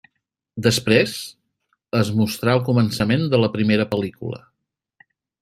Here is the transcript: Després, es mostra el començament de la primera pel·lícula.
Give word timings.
Després, 0.67 1.11
es 1.99 2.09
mostra 2.21 2.57
el 2.57 2.63
començament 2.71 3.27
de 3.35 3.43
la 3.43 3.51
primera 3.59 3.87
pel·lícula. 3.93 4.43